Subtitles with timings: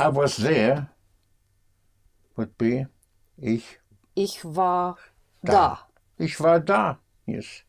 [0.00, 0.88] I was there
[2.36, 2.86] would be
[3.38, 3.78] ich
[4.14, 4.96] Ich war
[5.44, 5.52] Da.
[5.52, 5.78] da.
[6.18, 7.64] Ich war da, yes.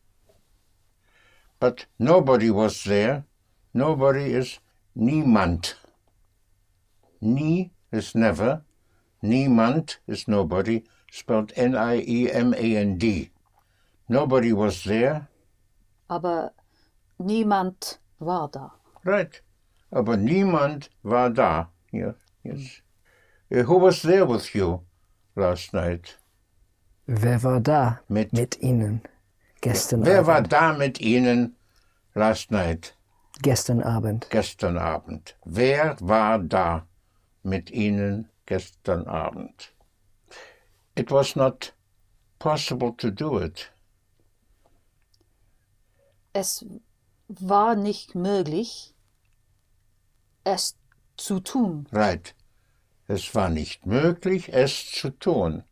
[1.60, 3.24] But nobody was there.
[3.74, 4.58] Nobody is
[4.96, 5.74] niemand.
[7.20, 8.62] Nie is never.
[9.22, 13.30] Niemand is nobody, spelled N I E M A N D.
[14.08, 15.28] Nobody was there.
[16.08, 16.52] Aber
[17.18, 18.70] niemand war da.
[19.04, 19.40] Right.
[19.90, 21.68] Aber niemand war da.
[21.92, 22.12] Yeah,
[22.44, 22.80] yes.
[23.54, 24.80] Uh, who was there with you
[25.36, 26.16] last night?
[27.06, 29.02] Wer war da Mit- mit Ihnen
[29.60, 30.26] gestern Wer Abend?
[30.28, 31.56] war da mit Ihnen
[32.14, 32.94] last night?
[33.42, 34.28] Gestern Abend.
[34.30, 35.34] gestern Abend.
[35.44, 36.86] Wer war da
[37.42, 39.72] mit Ihnen gestern Abend?
[40.94, 41.72] It was not
[42.38, 43.70] possible to do it.
[46.32, 46.64] Es
[47.28, 48.94] war nicht möglich,
[50.44, 50.76] es
[51.16, 51.86] zu tun.
[51.92, 52.34] Right.
[53.08, 55.64] Es war nicht möglich, es zu tun.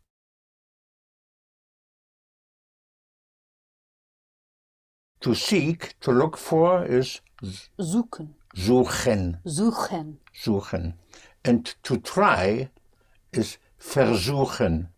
[5.21, 7.21] To seek, to look for, is
[7.77, 10.19] Suchen, suchen, suchen.
[10.33, 10.93] suchen.
[11.43, 12.69] And to try
[13.31, 14.89] is versuchen.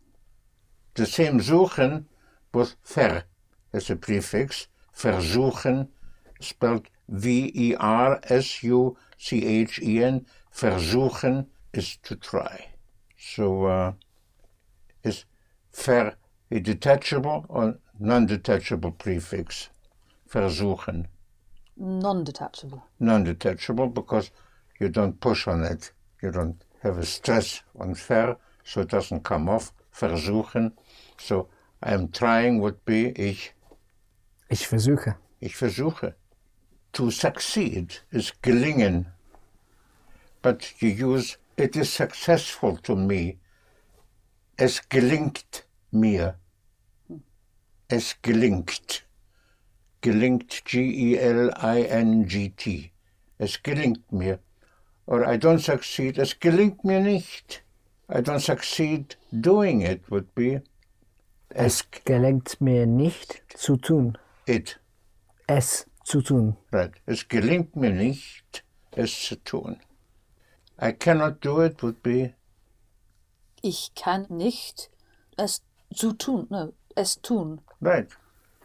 [0.95, 2.05] The same suchen
[2.53, 3.23] with ver
[3.73, 4.67] as a prefix.
[4.93, 5.89] Versuchen,
[6.39, 8.25] spelled V-E-R-S-U-C-H-E-N.
[10.53, 12.67] Versuchen is to try.
[13.17, 13.93] So uh,
[15.03, 15.25] is
[15.73, 16.15] ver
[16.51, 19.69] a detachable or non-detachable prefix?
[20.29, 21.07] Versuchen
[21.75, 22.83] Non-detachable.
[22.99, 24.29] non-detachable because
[24.79, 25.91] you don't push on it.
[26.21, 29.73] You don't have a stress on ver, so it doesn't come off.
[29.91, 30.73] Versuchen.
[31.17, 31.47] So
[31.81, 33.53] I'm trying would be ich,
[34.49, 35.15] Ich versuche.
[35.41, 36.13] ich versuche.
[36.93, 39.05] To succeed is gelingen.
[40.41, 43.37] But you use it is successful to me.
[44.57, 46.35] Es gelingt mir.
[47.89, 49.03] Es gelingt.
[50.01, 51.51] Gelingt G-E-L-I-N-G-T.
[53.39, 54.39] Es gelingt mir.
[55.05, 56.17] Or I don't succeed.
[56.17, 57.63] Es gelingt mir nicht.
[58.09, 60.61] I don't succeed doing it would be
[61.49, 64.17] Es gelingt mir nicht zu tun.
[64.47, 64.79] it.
[65.47, 66.55] Es zu tun.
[66.71, 66.91] Right.
[67.05, 69.79] Es gelingt mir nicht, es zu tun.
[70.81, 72.33] I cannot do it would be
[73.61, 74.89] Ich kann nicht
[75.37, 75.61] es
[75.93, 77.61] zu tun, no, es tun.
[77.81, 78.09] right.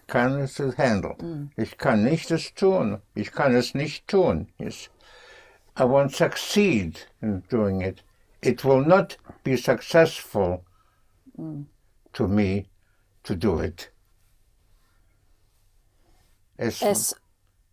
[0.09, 1.17] Kann es handle.
[1.57, 3.03] Ich kann nicht es tun.
[3.15, 4.49] Ich kann es nicht tun.
[4.59, 4.89] Yes.
[5.79, 8.03] I won't succeed in doing it.
[8.41, 10.65] It will not be successful
[11.37, 12.69] to me
[13.25, 13.91] to do it.
[16.57, 17.15] Es, Es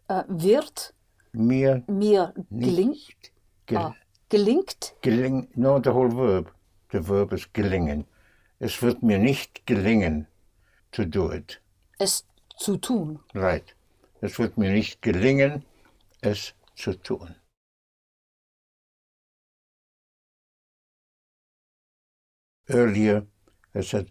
[0.07, 0.93] äh, wird
[1.33, 3.33] mir mir gelingt, nicht
[3.65, 3.95] gel ah,
[4.29, 6.51] gelingt, Geling, no, the whole verb.
[6.91, 8.05] The verb is gelingen.
[8.59, 10.27] Es wird mir nicht gelingen
[10.91, 11.61] to do it.
[11.99, 12.25] es
[12.57, 13.19] zu tun.
[13.33, 13.75] Right.
[14.21, 15.65] Es wird mir nicht gelingen,
[16.21, 17.35] es zu tun.
[22.67, 23.27] Earlier,
[23.75, 24.09] I said,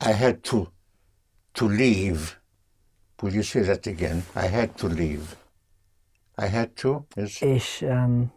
[0.00, 0.68] I had to,
[1.54, 2.36] to leave.
[3.22, 4.24] Will you say that again?
[4.34, 5.36] I had to leave.
[6.36, 8.30] I had to is Ich, ähm,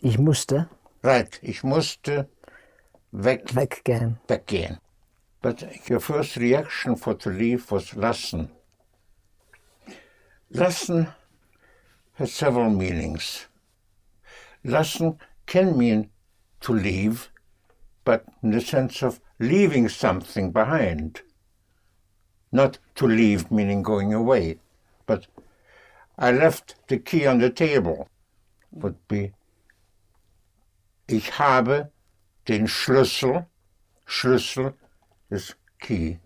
[0.00, 0.68] ich musste
[1.02, 1.38] right.
[1.42, 2.28] Ich musste
[3.12, 4.18] weg weggehen.
[4.26, 4.78] weggehen.
[5.42, 8.50] But your first reaction for to leave was lassen.
[10.50, 11.08] Lassen
[12.14, 13.46] has several meanings.
[14.64, 16.10] Lassen can mean
[16.60, 17.30] to leave,
[18.04, 21.22] but in the sense of leaving something behind.
[22.50, 24.58] Not to leave meaning going away,
[25.06, 25.26] but
[26.18, 28.08] I left the key on the table
[28.72, 29.32] would be
[31.06, 31.90] Ich habe
[32.48, 33.46] den Schlüssel,
[34.04, 34.74] Schlüssel
[35.30, 36.18] ist Key.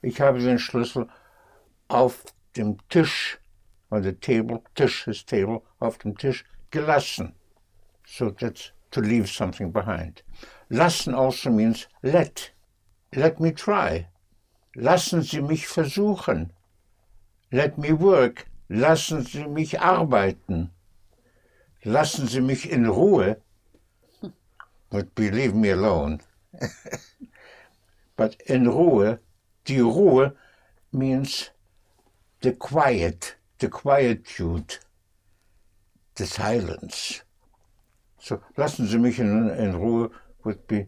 [0.00, 1.08] Ich habe den Schlüssel
[1.88, 2.24] auf
[2.56, 3.38] dem Tisch,
[3.90, 7.34] on the table, Tisch ist Table, auf dem Tisch gelassen.
[8.06, 10.22] So that's to leave something behind.
[10.70, 12.52] Lassen also means let.
[13.14, 14.08] Let me try.
[14.74, 16.52] Lassen Sie mich versuchen.
[17.50, 18.46] Let me work.
[18.68, 20.70] Lassen Sie mich arbeiten.
[21.84, 23.40] Lassen Sie mich in Ruhe.
[24.90, 26.20] Would be leave me alone.
[28.16, 29.18] but in Ruhe,
[29.64, 30.34] die Ruhe
[30.92, 31.50] means
[32.40, 34.78] the quiet, the quietude,
[36.14, 37.22] the silence.
[38.18, 40.10] So lassen Sie mich in, in Ruhe
[40.44, 40.86] would be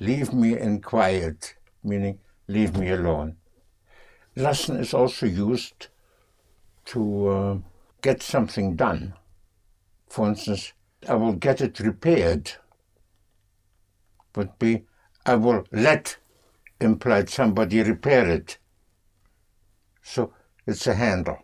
[0.00, 2.18] leave me in quiet, meaning
[2.48, 3.36] leave me alone.
[4.36, 5.88] Lassen is also used
[6.86, 7.56] to uh,
[8.02, 9.14] get something done.
[10.08, 10.72] For instance,
[11.08, 12.52] I will get it repaired
[14.36, 14.84] would be
[15.26, 16.16] I will let
[16.80, 18.58] implied somebody repair it.
[20.02, 20.32] So
[20.66, 21.38] it's a handle.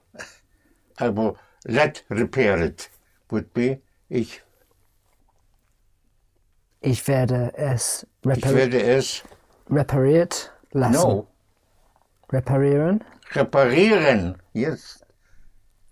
[0.98, 2.88] I will let repair it
[3.30, 3.78] would be
[4.10, 4.42] ich,
[6.82, 9.22] Ich werde es ich werde es
[9.70, 10.92] repariert lassen.
[10.92, 11.26] no
[12.32, 14.36] Reparieren reparieren.
[14.52, 15.04] Yes,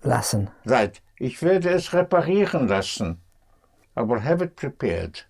[0.02, 0.50] lassen.
[0.66, 1.00] right.
[1.18, 3.18] Ich werde es reparieren lassen.
[3.96, 5.24] I will have it prepared.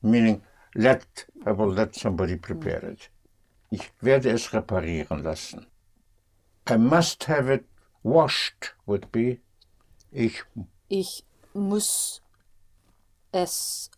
[0.00, 0.42] Meaning
[0.74, 3.10] let I will let somebody prepare it.
[3.70, 5.66] Ich werde es reparieren lassen.
[6.66, 7.64] I must have it
[8.02, 9.40] washed would be
[10.12, 10.42] ich
[10.88, 12.22] Ich muss
[13.32, 13.90] es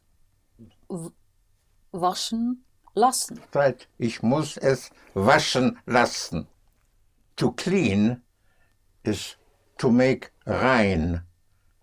[1.93, 2.64] waschen
[3.00, 3.41] lassen.
[3.55, 3.88] right.
[3.99, 6.47] Ich muss es waschen lassen.
[7.37, 8.23] To clean
[9.02, 9.37] is
[9.79, 11.23] to make rein.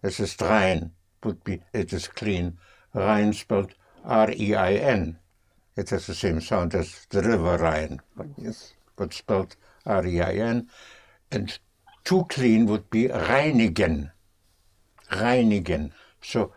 [0.02, 0.92] Es ist rein
[1.24, 2.58] would be it is clean.
[2.94, 3.74] Rein spelled
[4.06, 5.20] R-E-I-N.
[5.76, 9.56] It has the same sound as the river Rhine, but yes, but spelled
[9.86, 10.70] R-E-I-N.
[11.32, 11.60] And
[12.06, 14.12] to clean would be reinigen.
[15.12, 15.92] Reinigen.
[16.22, 16.54] So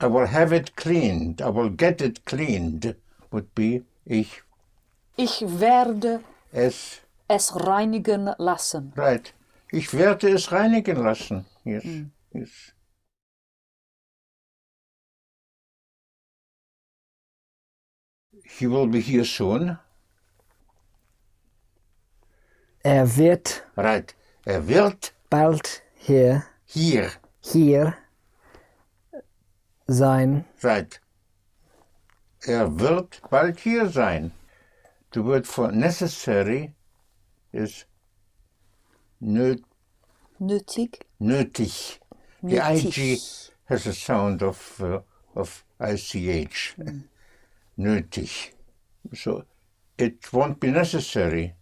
[0.00, 1.42] I will have it cleaned.
[1.42, 2.96] I will get it cleaned
[3.32, 4.42] would be ich
[5.16, 8.92] Ich werde es es reinigen lassen.
[8.96, 9.34] right.
[9.70, 11.46] Ich werde es reinigen lassen.
[11.64, 11.84] Yes.
[12.32, 12.72] Yes.
[18.44, 19.78] He will be here soon.
[22.84, 24.14] Er wird Right.
[24.44, 27.12] Er wird bald hier, hier.
[27.40, 27.94] hier
[29.86, 30.44] sein.
[30.62, 31.00] Right.
[32.46, 34.32] Er wird bald hier sein.
[35.14, 36.74] The word for necessary
[37.52, 37.86] is
[39.20, 39.56] nö
[40.40, 41.06] Nötig.
[41.20, 42.00] nötig.
[42.42, 43.20] The IG
[43.66, 45.00] has a sound of uh,
[45.34, 46.74] of ICH.
[47.76, 48.52] Nötig.
[49.14, 49.44] So
[49.96, 51.54] it won't be necessary.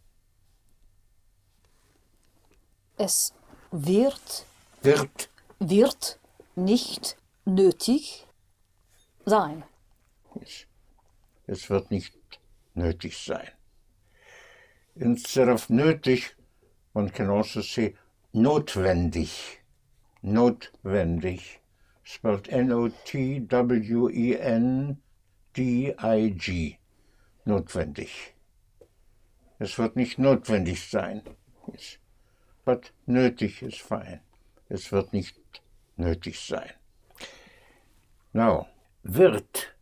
[2.97, 3.33] Es
[3.71, 4.47] wird,
[4.83, 5.29] Wird
[5.59, 6.19] wird
[6.56, 8.26] nicht nötig
[9.26, 9.65] sein.
[11.50, 12.14] Es wird nicht
[12.75, 13.50] nötig sein.
[14.94, 16.37] Instead of nötig,
[16.94, 17.97] one can also say
[18.32, 19.58] notwendig.
[20.23, 21.61] Notwendig.
[22.02, 23.49] Spelled E N-O-T-W-E-N-D-I-G.
[27.44, 28.35] Notwendig.
[29.58, 31.23] Es wird nicht notwendig sein.
[31.73, 31.99] Yes.
[32.64, 34.20] But nötig is fine.
[34.69, 35.37] Es wird nicht
[35.97, 36.70] nötig sein.
[38.32, 38.69] Now,
[39.02, 39.75] wird.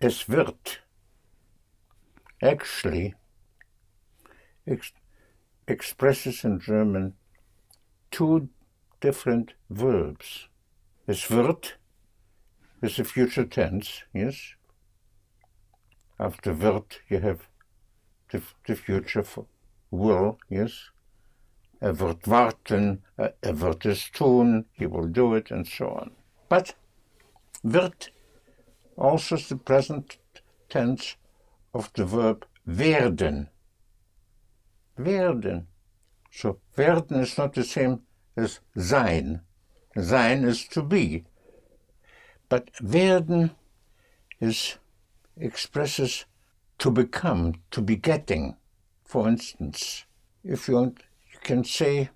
[0.00, 0.82] Es wird.
[2.42, 3.14] Actually,
[4.66, 4.92] ex-
[5.66, 7.14] expresses in German
[8.10, 8.48] two
[9.00, 10.48] different verbs.
[11.06, 11.78] Es wird
[12.82, 14.54] is the future tense, yes.
[16.18, 17.48] After wird, you have
[18.30, 19.46] the, the future for
[19.90, 20.90] will, yes.
[21.80, 26.10] Er wird warten, er er wird es tun, he will do it, and so on.
[26.48, 26.74] But
[27.62, 28.10] wird
[28.96, 30.18] also the present
[30.68, 31.16] tense
[31.74, 33.48] of the verb werden.
[34.98, 35.66] Werden.
[36.30, 38.00] So werden is not the same
[38.36, 39.40] as sein.
[39.96, 41.24] Sein is to be.
[42.48, 43.50] But werden
[44.40, 44.76] is
[45.36, 46.24] expresses
[46.78, 48.56] to become, to be getting.
[49.04, 50.04] For instance,
[50.44, 52.10] if you want, you can say,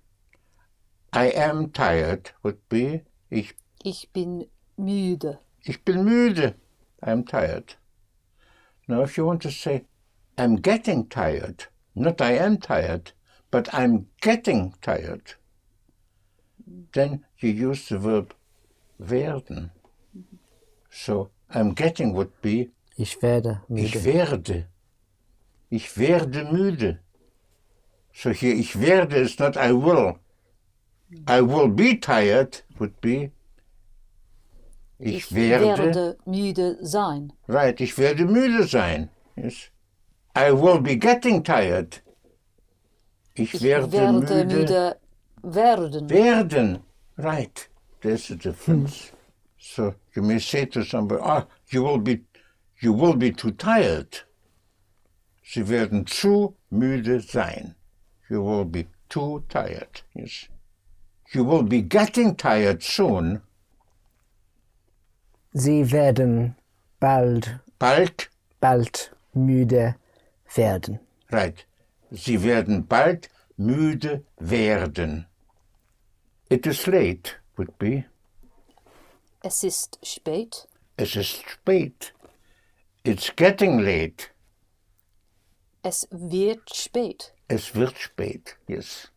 [1.13, 3.53] I am tired would be, ich,
[3.83, 4.45] Ich bin
[4.77, 5.39] müde.
[5.63, 6.55] ich bin müde.
[7.03, 7.75] I'm tired.
[8.87, 9.85] Now, if you want to say,
[10.37, 11.65] I'm getting tired,
[11.95, 13.11] not I am tired,
[13.49, 15.33] but I'm getting tired,
[16.93, 18.33] then you use the verb
[18.99, 19.71] werden.
[20.89, 23.83] So, I'm getting would be, Ich werde müde.
[23.85, 24.67] ich werde.
[25.69, 26.99] Ich werde müde.
[28.13, 30.19] So here, ich werde is not I will.
[31.27, 33.31] I will be tired would be,
[35.01, 37.33] ich, Ich werde, werde müde sein.
[37.47, 39.09] right, ich werde müde sein.
[39.35, 39.69] Yes.
[40.35, 42.01] I will be getting tired.
[43.35, 44.95] Ich, Ich werde, werde müde, müde
[45.43, 46.09] werden.
[46.09, 46.79] werden.
[47.17, 47.69] Right,
[48.01, 49.11] there's the difference.
[49.57, 52.21] So you may say to somebody, ah, you will be,
[52.81, 54.23] you will be too tired.
[55.43, 57.75] Sie werden zu müde sein.
[58.29, 60.01] You will be too tired.
[60.15, 60.47] Yes.
[61.33, 63.41] You will be getting tired soon.
[65.53, 66.55] Sie werden
[66.99, 68.29] bald, Bald,
[68.59, 69.95] bald müde
[70.55, 70.99] werden.
[71.31, 71.65] right.
[72.11, 75.25] Sie werden bald müde werden.
[76.49, 78.03] It is late would be,
[79.43, 80.67] Es ist spät.
[80.97, 82.13] Es ist spät.
[83.03, 84.27] It's getting late.
[85.83, 87.33] Es wird spät.
[87.47, 88.57] Es wird spät.
[88.67, 89.09] Yes.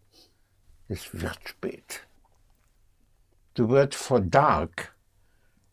[0.88, 2.06] Es wird spät.
[3.56, 4.93] The word for dark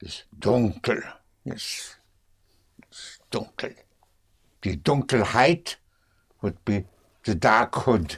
[0.02, 1.02] is dunkel.
[1.44, 1.98] Yes.
[2.80, 3.76] It's dunkel.
[4.64, 5.78] Die Dunkelheit
[6.42, 6.86] would be
[7.24, 8.18] the darkhood,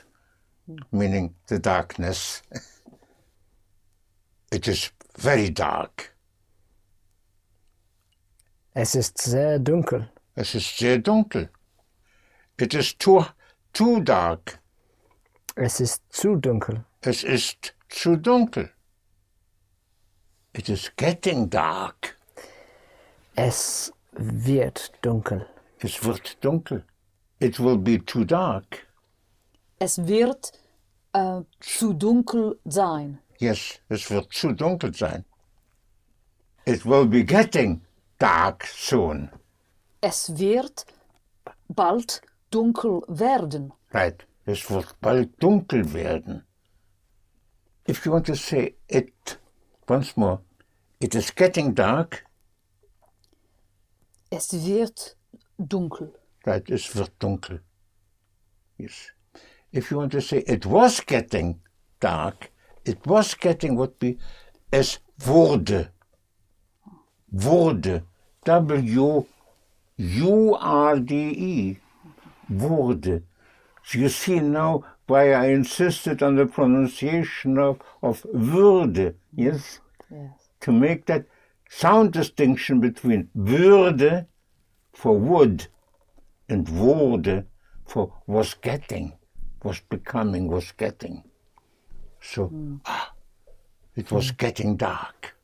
[0.91, 2.41] meaning the darkness.
[4.51, 6.13] It is very dark.
[8.75, 10.09] Es ist sehr dunkel.
[10.35, 11.49] Es ist sehr dunkel.
[12.57, 13.23] It is too,
[13.71, 14.59] too dark.
[15.55, 16.83] Es ist zu dunkel.
[17.01, 18.72] Es ist zu dunkel.
[20.53, 22.15] It is getting dark.
[23.35, 25.47] Es wird dunkel.
[25.79, 26.83] Es wird dunkel.
[27.39, 28.87] It will be too dark.
[29.79, 30.51] Es wird
[31.13, 33.19] äh, zu dunkel sein.
[33.39, 35.25] Yes, es wird zu dunkel sein.
[36.65, 37.81] It will be getting
[38.19, 39.29] dark soon.
[40.01, 40.85] Es wird
[41.67, 43.73] bald dunkel werden.
[43.91, 44.25] Right.
[44.45, 46.43] Es wird bald dunkel werden.
[47.87, 49.39] If you want to say it
[49.89, 50.39] once more,
[50.99, 52.25] it is getting dark.
[54.31, 55.15] Es wird
[55.57, 56.13] dunkel.
[56.45, 57.61] Right, es wird dunkel.
[58.77, 59.11] Yes.
[59.71, 61.61] If you want to say it was getting
[61.99, 62.51] dark,
[62.85, 64.17] it was getting would be
[64.71, 65.89] es wurde.
[67.31, 68.03] Wurde.
[68.45, 69.25] W
[69.97, 71.77] U R D E.
[72.49, 73.23] Wurde.
[73.83, 79.15] So you see now why I insisted on the pronunciation of, of würde.
[79.35, 79.79] Yes?
[80.11, 80.49] Yes.
[80.61, 81.25] To make that
[81.69, 84.27] sound distinction between würde
[84.93, 85.67] for would
[86.49, 87.45] and wurde
[87.85, 89.13] for was getting,
[89.63, 91.23] was becoming, was getting.
[92.21, 92.51] So,
[92.85, 93.13] ah,
[93.95, 95.35] it was getting dark.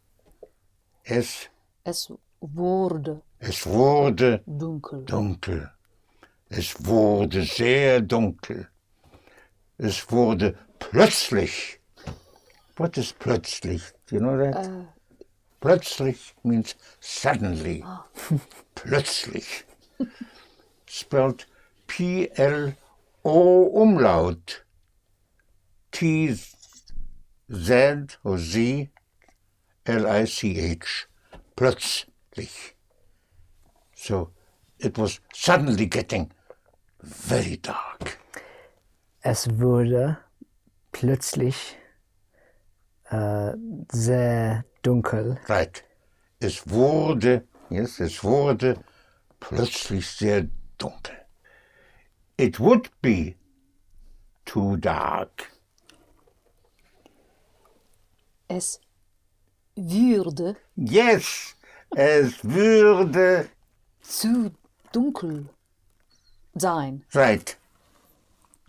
[1.06, 1.50] Es,
[1.86, 2.10] Es
[2.42, 5.06] wurde es wurde dunkel.
[5.06, 5.70] dunkel.
[6.50, 8.68] Es wurde sehr dunkel.
[9.82, 11.80] Es wurde plötzlich.
[12.76, 13.82] What is plötzlich?
[14.08, 14.68] Do you know that?
[14.68, 14.86] Uh,
[15.62, 17.82] plötzlich means suddenly.
[17.86, 18.06] Ah.
[18.76, 19.64] plötzlich.
[20.86, 21.48] Spelled
[21.88, 24.66] P-L-O umlaut.
[25.92, 26.50] T-Z
[28.24, 28.90] or Z
[29.86, 31.08] L-I-C-H.
[31.56, 32.76] Plötzlich.
[33.96, 34.32] So
[34.78, 36.32] it was suddenly getting
[37.02, 38.20] very dark.
[39.22, 40.18] Es wurde
[40.92, 41.78] plötzlich
[43.10, 43.52] äh,
[43.92, 45.40] sehr dunkel.
[45.48, 45.84] Right.
[46.40, 48.82] Es wurde, yes, es wurde
[49.40, 50.48] plötzlich sehr
[50.78, 51.16] dunkel.
[52.38, 53.36] It would be
[54.46, 55.52] too dark.
[58.48, 58.80] Es
[59.76, 61.56] würde Yes,
[61.92, 63.50] es würde,
[64.02, 64.52] zu
[64.92, 65.50] dunkel
[66.56, 67.06] sein.
[67.14, 67.59] right.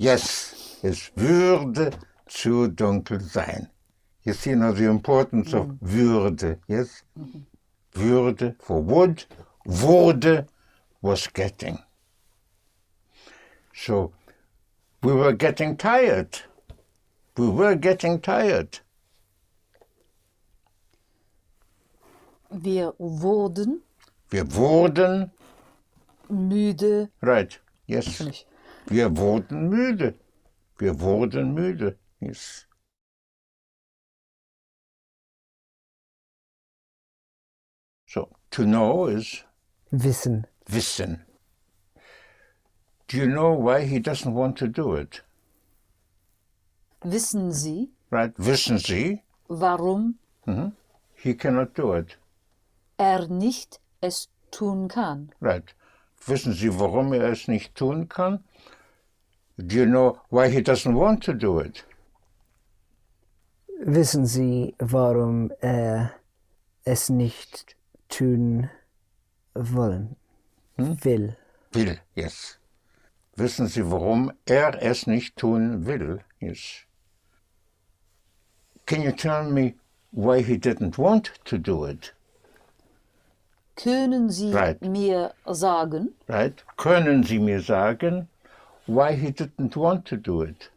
[0.01, 1.91] Yes, es würde
[2.27, 3.69] zu dunkel sein.
[4.23, 7.05] You see now the importance of würde, yes?
[7.93, 9.27] Würde for would,
[9.67, 10.47] wurde
[11.03, 11.81] was getting.
[13.75, 14.15] So
[15.03, 16.45] we were getting tired.
[17.37, 18.81] We were getting tired.
[22.51, 23.83] Wir wurden
[24.31, 25.31] Wir wurden,
[26.31, 27.11] müde.
[27.21, 28.47] right, yes.
[28.91, 30.15] Wir wurden müde.
[30.79, 32.67] Wir wurden müde, yes.
[38.07, 39.45] So, to know is
[39.93, 40.45] Wissen.
[40.69, 41.25] wissen.
[43.09, 45.23] Do you know why he doesn't want to do it?
[47.03, 48.33] Wissen Sie, Right?
[48.39, 49.23] Wissen Sie?
[49.49, 50.17] warum
[51.15, 52.17] He cannot do it.
[52.99, 55.31] er nicht es tun kann?
[55.41, 55.75] Right.
[56.27, 58.43] Wissen Sie, warum er es nicht tun kann?
[59.67, 61.85] Do you know why he doesn't want to do it?
[63.85, 66.13] Wissen Sie, warum er
[66.85, 67.75] es nicht
[68.09, 68.71] tun
[69.55, 70.17] wollen
[70.77, 71.37] will?
[71.73, 72.59] Will, yes.
[73.37, 76.21] Wissen Sie, warum er es nicht tun will?
[76.41, 76.85] Yes.
[78.87, 79.75] Can you tell me
[80.11, 82.13] why he didn't want to do it?
[83.77, 84.81] Können Sie Right.
[84.83, 86.63] mir sagen, Right?
[86.77, 88.29] Können Sie mir sagen,
[88.97, 90.71] why he didn't want to do it?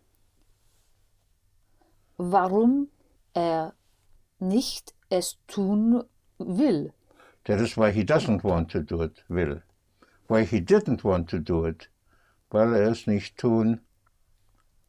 [2.17, 2.89] warum
[3.33, 3.73] er
[4.39, 6.03] nicht es tun
[6.37, 6.93] will?
[7.45, 9.61] That is why he doesn't want to do it, will.
[10.27, 11.87] Why he didn't want to do it,
[12.51, 13.81] weil er es nicht tun.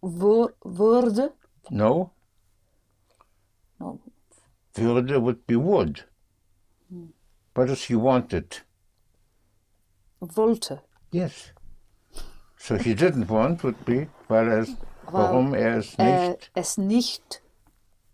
[0.00, 1.33] Wur würde?
[1.71, 2.12] No?
[3.81, 4.00] No.
[4.75, 6.04] Würde would be would.
[7.54, 8.62] What does he wanted?
[10.21, 10.81] Wollte.
[11.11, 11.52] Yes.
[12.66, 14.75] So he didn't want would be, weil er es,
[15.11, 17.42] warum er es Er nicht es nicht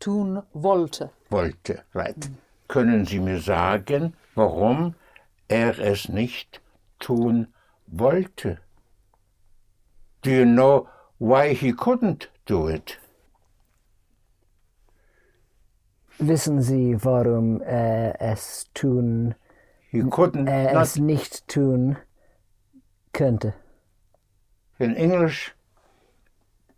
[0.00, 1.10] tun wollte.
[1.28, 1.84] wollte.
[1.94, 2.28] Right.
[2.66, 4.96] Können Sie mir sagen, warum
[5.46, 6.60] er es nicht
[6.98, 7.46] tun
[7.86, 8.58] wollte?
[10.22, 10.88] Do you know
[11.20, 12.98] why he couldn't do it?
[16.18, 19.36] Wissen Sie, warum er es tun,
[19.92, 21.98] He couldn't er not es nicht tun
[23.12, 23.54] könnte?
[24.80, 25.52] In English.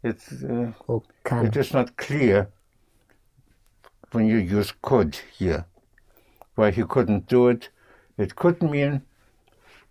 [0.03, 0.73] It's uh,
[1.25, 1.47] kann?
[1.47, 2.49] it is not clear
[4.11, 5.65] when you use could here
[6.57, 7.71] why he couldn't do it.
[8.19, 9.03] It could mean,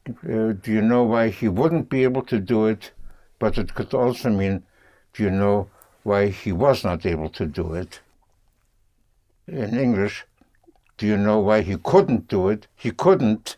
[0.08, 2.92] uh, do you know why he wouldn't be able to do it?
[3.40, 4.64] But it could also mean,
[5.14, 5.70] do you know
[6.04, 8.02] why he was not able to do it?
[9.48, 10.26] In English,
[10.98, 12.68] do you know why he couldn't do it?
[12.76, 13.58] He couldn't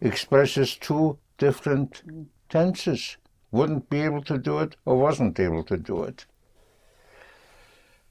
[0.00, 2.02] expresses two different
[2.48, 3.16] tenses.
[3.52, 6.26] Wouldn't be able to do it or wasn't able to do it.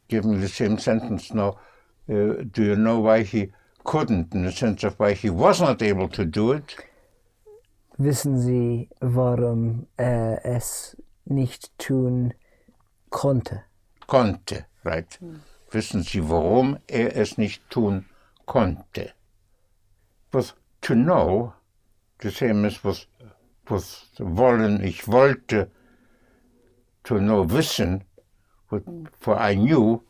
[0.08, 1.60] Give me the same sentence now.
[2.10, 3.52] Uh, do you know why he
[3.84, 6.76] couldn't, in the sense of why he was not able to do it?
[8.00, 10.96] Wissen Sie, warum er es
[11.28, 12.34] nicht tun
[13.12, 13.64] konnte?
[14.08, 15.20] Konnte, right?
[15.72, 18.06] Wissen Sie, warum er es nicht tun
[18.48, 19.12] konnte?
[20.32, 21.54] Was to know,
[22.20, 23.06] the same as was,
[23.70, 25.72] was wollen, ich wollte,
[27.04, 28.04] to know, wissen,
[28.70, 28.84] what,
[29.20, 30.02] for I knew,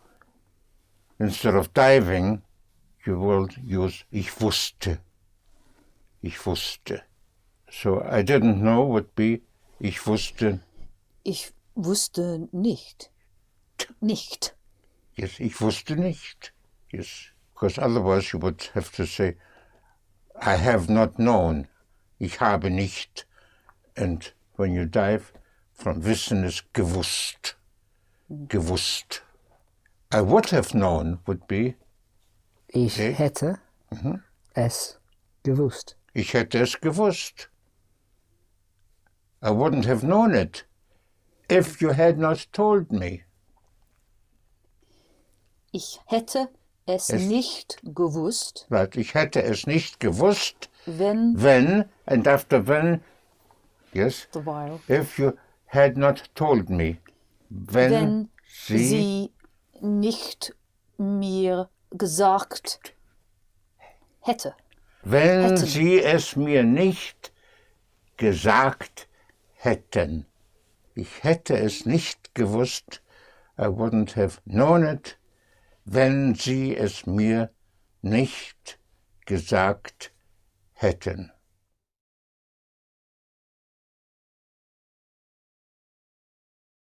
[1.19, 2.41] instead of diving,
[3.05, 4.99] you will use ich wusste.
[6.21, 7.03] Ich wusste.
[7.71, 9.41] So I didn't know would be
[9.79, 10.59] ich wusste
[11.23, 13.11] Ich wusste nicht.
[14.01, 14.55] Nicht.
[15.15, 16.53] Yes, ich wusste nicht.
[16.91, 19.35] Yes, because otherwise you would have to say,
[20.35, 21.67] I have not known.
[22.17, 23.25] Ich habe nicht.
[23.99, 25.33] And when you dive
[25.73, 27.55] from wissen is gewusst.
[28.47, 29.21] Gewusst.
[30.12, 31.75] I would have known would be,
[32.69, 33.12] Ich Okay.
[33.13, 33.59] hätte
[33.91, 34.23] mhm.
[34.53, 34.99] es
[35.43, 35.95] gewusst.
[36.13, 37.49] ich hätte es gewusst.
[39.41, 40.65] I wouldn't have known it
[41.49, 43.23] if you had not told me.
[45.71, 46.49] Ich hätte
[46.85, 48.95] es, Es- nicht gewusst, Right?
[48.95, 53.01] Ich hätte es nicht gewusst, wenn wenn, and after when,
[53.93, 56.99] yes, the while, if you had not told me,
[57.49, 59.32] wenn, wenn sie, sie
[59.82, 60.56] nicht
[60.97, 62.80] mir gesagt
[64.21, 64.56] hätte.
[65.04, 65.65] wenn hätten.
[65.65, 67.32] sie es mir nicht
[68.17, 69.08] gesagt
[69.54, 70.25] hätten.
[70.95, 73.02] Ich hätte es nicht gewusst,
[73.58, 75.17] I wouldn't have known it,
[75.86, 77.49] wenn sie es mir
[78.02, 78.80] nicht
[79.25, 80.12] gesagt
[80.73, 81.32] hätten.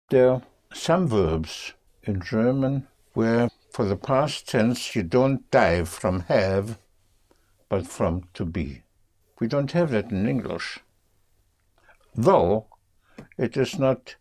[0.10, 0.42] There are
[0.74, 6.80] some verbs in German where for the past tense you don't dive from have
[7.70, 8.82] but from to be.
[9.40, 10.80] We don't have that in English.
[12.16, 12.66] Though
[13.38, 14.16] it is not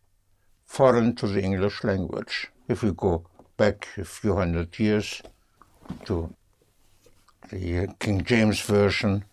[0.67, 2.49] foreign to the English language.
[2.69, 3.25] If we go
[3.57, 5.23] back a few hundred years
[6.05, 6.35] to
[7.51, 9.25] the King James Version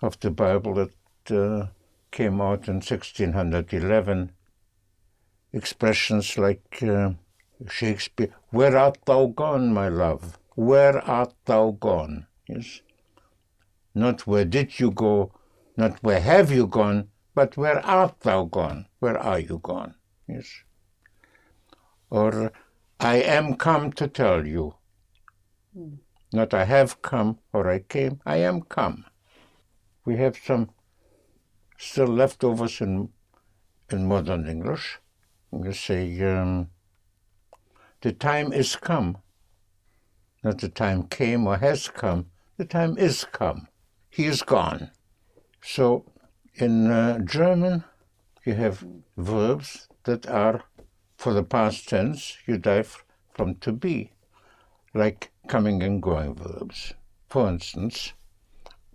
[0.00, 0.92] of the Bible that
[1.36, 1.66] uh,
[2.12, 4.30] came out in 1611,
[5.56, 7.10] expressions like uh,
[7.68, 10.38] Shakespeare, Where art thou gone, my love?
[10.54, 12.26] Where art thou gone?
[12.46, 12.82] Yes.
[13.94, 15.32] Not where did you go,
[15.76, 18.86] not where have you gone, but where art thou gone?
[18.98, 19.94] Where are you gone?
[20.28, 20.48] Yes.
[22.10, 22.52] Or
[23.00, 24.74] I am come to tell you.
[26.32, 29.06] Not I have come or I came, I am come.
[30.04, 30.70] We have some
[31.78, 33.08] still leftovers in
[33.90, 34.98] in modern English.
[35.52, 36.70] You say um,
[38.02, 39.18] the time is come.
[40.42, 42.26] Not the time came or has come.
[42.56, 43.68] The time is come.
[44.10, 44.90] He is gone.
[45.62, 46.04] So
[46.54, 47.84] in uh, German,
[48.44, 50.64] you have verbs that are
[51.16, 52.38] for the past tense.
[52.46, 53.04] You dive
[53.34, 54.12] from to be,
[54.94, 56.94] like coming and going verbs.
[57.28, 58.12] For instance,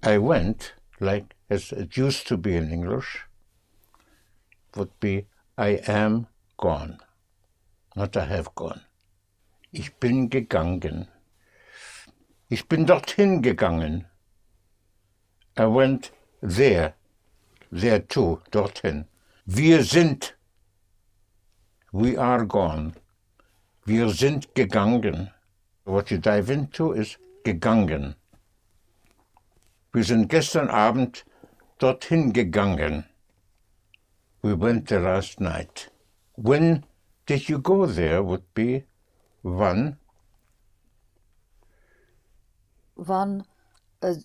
[0.02, 3.26] I went, like as it used to be in English,
[4.76, 6.28] would be I am
[6.62, 7.00] gone,
[7.96, 8.82] not I have gone.
[9.74, 11.08] Ich bin gegangen.
[12.50, 14.06] Ich bin dorthin gegangen.
[15.58, 16.94] I went there,
[17.72, 19.06] there too, dorthin.
[19.46, 20.36] Wir sind,
[21.92, 22.94] we are gone.
[23.86, 25.32] Wir sind gegangen.
[25.84, 28.16] What you dive into is gegangen.
[29.92, 31.26] Wir sind gestern Abend
[31.80, 33.06] dorthin gegangen.
[34.42, 35.91] We went there last night.
[36.42, 36.84] When
[37.26, 38.84] did you go there would be
[39.44, 39.98] wann.
[42.96, 43.44] Wann
[44.02, 44.16] äh,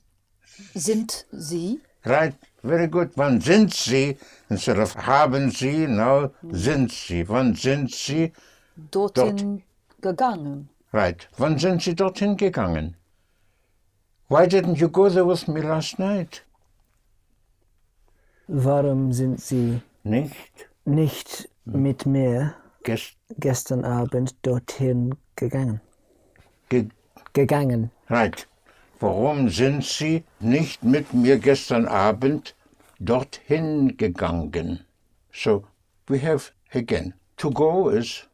[0.74, 1.80] sind Sie?
[2.04, 3.10] Right, very good.
[3.16, 4.16] Wann sind Sie?
[4.48, 7.28] Instead of haben Sie, now sind Sie.
[7.28, 8.32] Wann sind Sie?
[8.90, 9.62] dorthin
[10.00, 10.68] gegangen.
[10.92, 11.28] Right.
[11.38, 12.96] Wann sind Sie dorthin gegangen?
[14.28, 16.42] Why didn't you go there with me last night?
[18.48, 20.68] Warum sind Sie Nicht?
[20.84, 25.80] nicht mit mir Gest gestern Abend dorthin gegangen?
[26.68, 26.88] ge
[27.32, 27.90] Gegangen.
[28.08, 28.46] right.
[28.98, 32.54] Warum sind Sie nicht mit mir gestern Abend
[32.98, 34.80] dorthin gegangen?
[35.32, 35.64] So,
[36.08, 38.26] we have again, to go is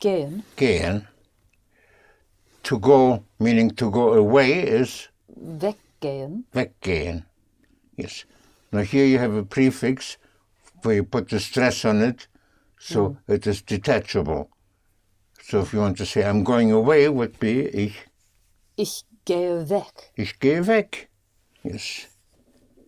[0.00, 0.42] Gehen.
[0.56, 1.06] gehen.
[2.64, 6.44] To go, meaning to go away, is Weggehen.
[6.52, 7.24] weggehen.
[7.96, 8.24] Yes.
[8.72, 10.16] Now here you have a prefix
[10.82, 12.26] where you put the stress on it,
[12.82, 14.50] so it is detachable.
[15.40, 17.94] So if you want to say I'm going away would be ich,
[18.76, 20.12] Ich gehe weg.
[20.16, 21.08] ich gehe weg.
[21.62, 22.08] Yes.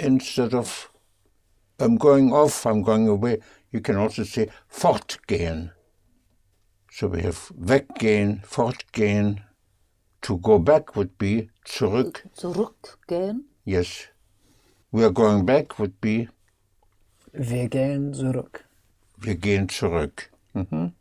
[0.01, 0.91] Instead of
[1.79, 3.39] I'm going off, I'm going away,
[3.71, 5.71] you can also say fortgehen.
[6.91, 9.43] So we have weggehen, fortgehen.
[10.23, 12.23] To go back would be zurück.
[12.37, 13.45] Zurückgehen.
[13.65, 14.09] Yes.
[14.91, 16.29] We are going back would be
[17.33, 18.65] Wir gehen zurück.
[19.25, 20.31] Wir gehen zurück.
[20.53, 20.93] Mhm.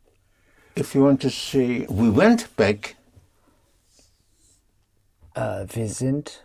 [0.76, 2.96] If you want to say we went back,
[5.36, 6.44] Äh, wir sind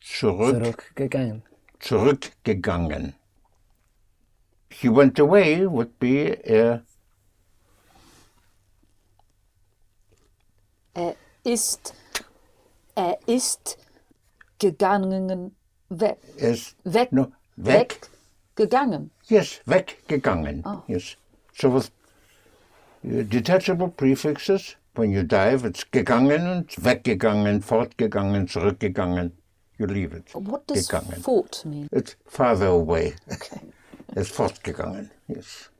[0.00, 0.54] zurück,
[0.94, 1.42] zurückgegangen.
[1.78, 3.14] zurückgegangen.
[4.70, 6.82] He went away would be er
[10.94, 11.94] Er ist,
[12.94, 13.78] er ist
[14.58, 15.56] gegangen,
[15.88, 18.10] weg, is weg, no weg.
[18.54, 19.10] gegangen.
[19.30, 20.64] Yes, weggegangen.
[20.88, 21.16] Yes.
[21.54, 21.90] So with
[23.04, 29.32] uh, detachable prefixes, when you dive, it's gegangen, it's weggegangen, fortgegangen, zurückgegangen.
[29.78, 30.28] You leave it.
[30.34, 31.22] What does Gegangen.
[31.22, 31.88] fort mean?
[31.92, 33.14] It's farther away.
[33.32, 33.60] Okay.
[34.16, 35.70] is fortgegangen, yes.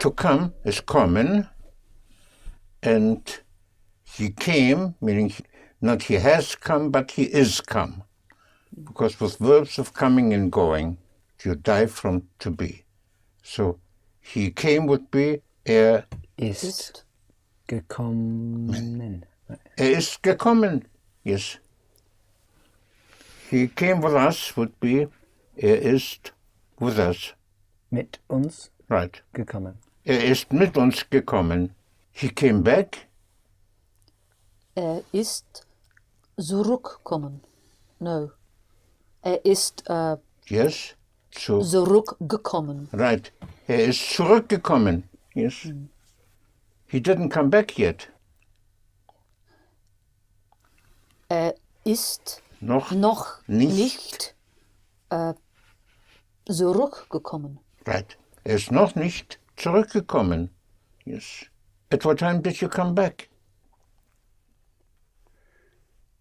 [0.00, 1.48] To come is kommen,
[2.82, 3.40] and
[4.04, 5.44] he came, meaning he,
[5.80, 8.02] not he has come, but he is come.
[8.84, 10.98] Because with verbs of coming and going,
[11.44, 12.84] you dive from to be.
[13.42, 13.78] So
[14.20, 16.04] he came would be er,
[16.36, 17.04] Ist, Ist
[17.66, 19.24] gekommen.
[19.76, 20.84] er ist gekommen,
[21.24, 21.58] yes.
[23.50, 25.08] He came with us would be
[25.56, 26.32] er ist
[26.78, 27.34] with us,
[27.90, 29.22] Mit uns right.
[29.32, 29.78] gekommen.
[30.04, 31.74] Er ist mit uns gekommen.
[32.12, 33.06] He came back.
[34.74, 35.66] Er ist
[36.38, 37.40] zurückkommen.
[37.98, 38.30] No.
[39.22, 40.94] Er ist äh, Yes.
[41.38, 42.88] Zurückgekommen.
[42.92, 43.32] right.
[43.66, 45.08] Er ist zurückgekommen.
[45.34, 45.68] Yes.
[46.86, 48.08] He didn't come back yet.
[51.28, 52.90] Er ist Noch.
[52.92, 53.76] noch Nicht.
[53.76, 54.34] nicht,
[55.10, 55.34] äh,
[56.50, 57.58] zurückgekommen.
[57.86, 58.18] Right.
[58.44, 60.50] Er ist noch nicht zurückgekommen.
[61.04, 61.46] Yes.
[61.90, 63.28] At what time did you come back?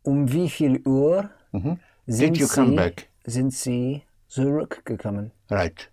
[0.03, 1.29] Um wie viel Uhr
[2.05, 3.09] sind, Did you come Sie, back?
[3.25, 5.31] sind Sie zurückgekommen?
[5.49, 5.89] Right.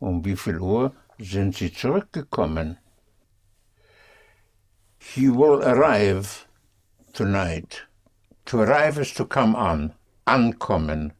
[0.00, 2.78] Um wie viel Uhr sind Sie zurückgekommen?
[4.98, 6.46] He will arrive
[7.12, 7.86] tonight.
[8.46, 9.92] To arrive is to come on.
[10.26, 11.12] Ankommen.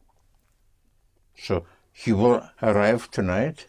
[1.35, 3.67] So, he will arrive tonight.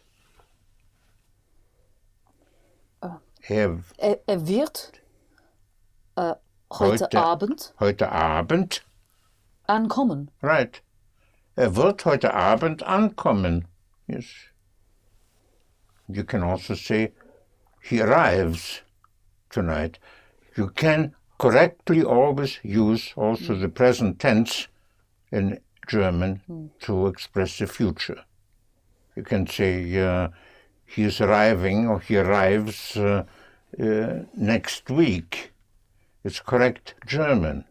[3.49, 4.93] Er, Er, er wird
[6.17, 6.35] äh,
[6.71, 7.19] heute, Heute.
[7.21, 8.85] Abend heute Abend.
[9.67, 10.31] ankommen.
[10.43, 10.83] Right.
[11.57, 13.67] Er wird heute Abend ankommen.
[14.07, 14.25] Yes.
[16.09, 17.13] You can also say
[17.83, 18.83] he arrives
[19.51, 19.99] tonight.
[20.57, 24.69] You can correctly always use also the present tense
[25.33, 28.25] in German to express the future.
[29.17, 30.29] You can say uh,
[30.87, 33.25] he is arriving or he arrives uh,
[33.79, 35.53] uh, next week.
[36.25, 37.65] It's correct German.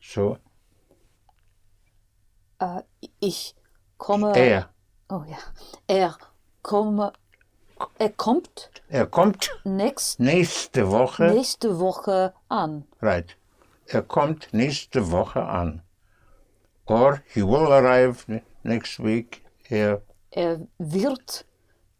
[0.00, 0.38] So
[2.60, 2.82] Äh,
[3.20, 3.54] ich
[3.98, 4.32] komme.
[4.36, 4.68] er
[5.08, 5.38] Oh ja.
[5.88, 6.16] Er
[6.62, 7.12] komme.
[7.98, 11.24] Er kommt Er kommt next, nächste Woche.
[11.32, 12.84] nächste Woche an.
[13.00, 13.36] Right.
[13.86, 15.82] Er kommt nächste Woche an.
[16.86, 19.42] Or he will arrive ne- next week.
[19.68, 21.44] Er, Er wird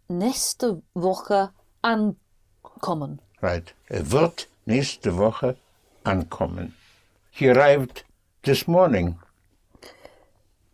[0.09, 1.51] nächste Woche
[1.83, 3.21] ankommen.
[3.43, 3.75] right.
[3.89, 5.57] Er wird nächste Woche
[6.05, 6.75] ankommen.
[7.31, 8.05] He arrived
[8.43, 9.19] this morning.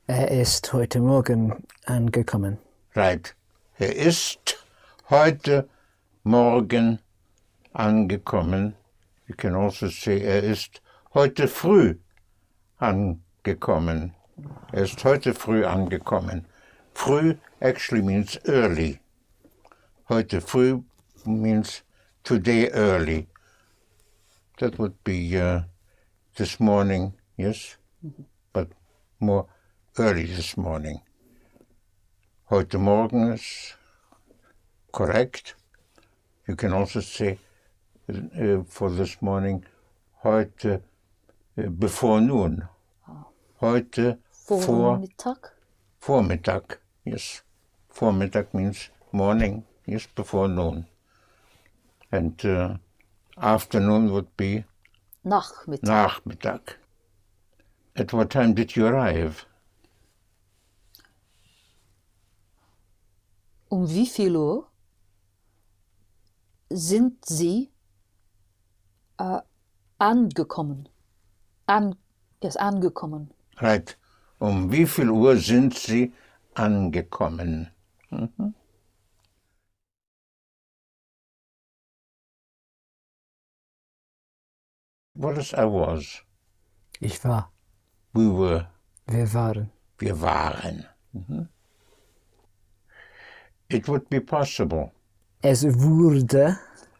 [0.08, 2.58] Er ist heute Morgen angekommen.
[2.94, 3.34] Right.
[3.76, 4.64] Er ist
[5.10, 5.68] heute
[6.22, 7.00] Morgen
[7.72, 8.76] angekommen.
[9.26, 10.80] You can also say, er ist
[11.12, 11.96] heute früh
[12.78, 14.14] angekommen.
[14.70, 16.46] Er ist heute früh angekommen.
[16.94, 19.00] Früh actually means early.
[20.08, 20.82] Heute früh
[21.24, 21.82] means
[22.22, 23.26] today early.
[24.58, 25.62] That would be uh,
[26.36, 27.76] this morning, yes,
[28.52, 28.68] but
[29.18, 29.48] more
[29.98, 31.00] early this morning.
[32.50, 33.74] Heute Morgen is
[34.92, 35.54] correct.
[36.46, 37.38] You can also say
[38.08, 39.64] uh, for this morning,
[40.22, 40.82] heute
[41.56, 42.68] uh, before noon.
[43.60, 45.52] Heute vor Vormittag.
[46.00, 47.42] Vormittag, yes.
[47.90, 50.86] Vormittag means morning, yes, before noon.
[52.12, 52.76] And uh,
[53.40, 54.64] afternoon would be
[55.24, 55.80] Nachmittag.
[55.82, 56.60] Nachmittag.
[57.96, 59.46] At what time did you arrive?
[63.68, 64.70] Um wie viel Uhr
[66.70, 67.72] sind Sie
[69.18, 69.40] äh,
[69.98, 70.88] angekommen?
[71.66, 71.96] An,
[72.42, 73.32] yes, angekommen.
[73.58, 73.98] Right.
[74.38, 76.12] Um wie viel Uhr sind Sie
[76.54, 77.70] angekommen?
[78.10, 78.54] Mhm.
[85.14, 86.22] What is I was?
[87.00, 87.50] Ich war.
[88.12, 88.68] We were.
[89.06, 89.72] Wir waren.
[89.98, 90.86] Wir waren.
[91.12, 91.48] Mhm.
[93.68, 94.92] It would be possible.
[95.42, 96.58] Es wurde.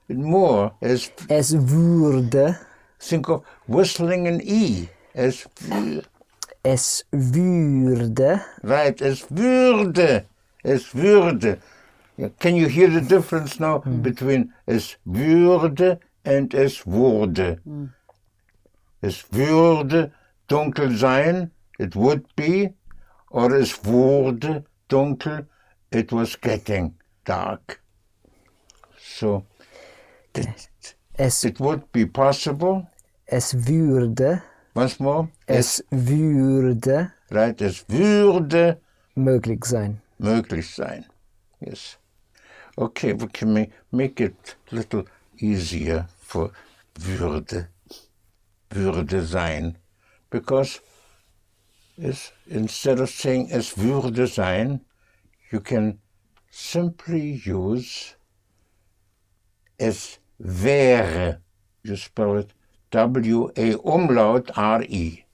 [0.08, 2.58] More as Es wurde.
[2.98, 4.88] think of whistling an E.
[5.14, 5.46] As
[6.62, 8.40] Es würde.
[8.62, 10.26] right, es würde.
[10.64, 11.58] Es würde.
[12.40, 14.02] Can you hear the difference now hmm.
[14.02, 17.60] between es würde and es wurde?
[17.64, 17.90] Hmm.
[19.00, 20.10] Es würde
[20.48, 22.74] dunkel sein, it would be,
[23.30, 25.46] or es wurde dunkel,
[25.96, 27.80] it was getting dark.
[28.98, 29.44] So
[30.34, 30.68] it,
[31.18, 32.86] Es, it would be possible,
[33.26, 34.42] es würde.
[34.74, 38.78] once more, Es würde right, es würde
[39.14, 40.00] möglich sein.
[40.18, 41.06] möglich sein.
[41.60, 41.96] Yes.
[42.76, 45.04] Okay, we can ma- make it a little
[45.40, 46.50] easier for
[47.00, 47.68] würde,
[48.70, 49.78] würde sein.
[50.28, 50.80] Because
[51.96, 54.80] it's, instead of saying es würde sein,
[55.52, 55.98] you can
[56.50, 58.14] simply use
[59.78, 61.40] es wäre.
[61.82, 62.52] You spell it
[62.92, 65.24] W-A umlaut R-I.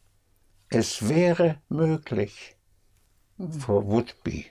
[0.70, 2.56] Es wäre möglich.
[3.60, 4.46] For would be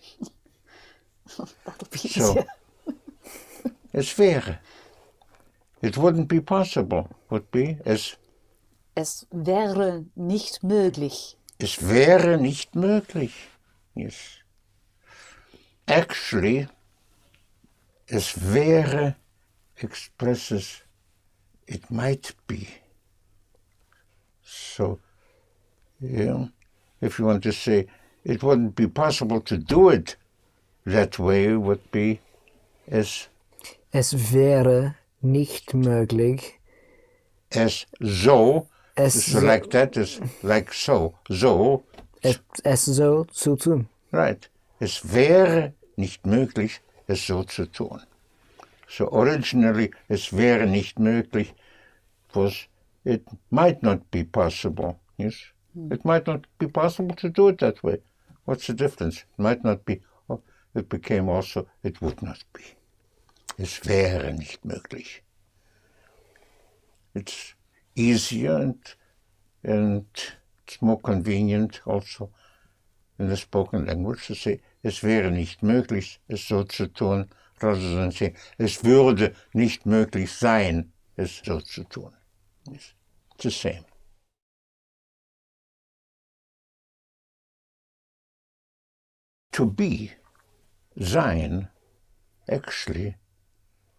[1.95, 2.43] So,
[3.93, 4.60] es wäre.
[5.82, 7.80] It wouldn't be possible, would be.
[7.86, 8.17] Es,
[8.95, 11.38] Es wäre nicht möglich.
[11.60, 13.34] es wäre nicht möglich.
[13.95, 14.40] Yes.
[15.88, 16.67] Actually,
[18.10, 19.15] es wäre
[19.82, 20.82] expresses
[21.67, 22.67] it might be.
[24.44, 25.00] So,
[26.00, 26.48] yeah,
[27.02, 27.88] if you want to say
[28.24, 30.15] it wouldn't be possible to do it
[30.86, 32.20] that way, it would be
[32.88, 33.28] es
[33.94, 36.60] Es wäre nicht möglich.
[37.54, 41.84] as so, Es, so like that is like so, so,
[42.24, 43.88] es, es so zu tun.
[44.12, 44.48] right.
[44.82, 48.02] Es wäre nicht möglich, es so zu tun.
[48.88, 51.54] So originally, es wäre nicht möglich,
[52.34, 52.67] was
[53.04, 55.00] it might not be possible.
[55.17, 55.36] Yes,
[55.91, 58.02] it might not be possible to do it that way.
[58.46, 59.20] What's the difference?
[59.20, 60.02] It might not be.
[60.28, 60.41] Oh,
[60.74, 61.67] it became also.
[61.84, 62.63] It would not be.
[63.60, 65.22] Es wäre nicht möglich.
[67.13, 67.54] It's
[67.96, 68.96] easier and
[69.63, 70.08] and
[70.63, 72.32] it's more convenient also
[73.20, 77.30] in the spoken language to say, es wäre nicht möglich, es so zu tun,
[77.62, 82.15] es würde nicht möglich sein, es so zu tun.
[82.67, 82.94] It's
[83.39, 83.86] the same.
[89.52, 90.12] To be,
[90.96, 91.67] sein,
[92.50, 93.17] actually,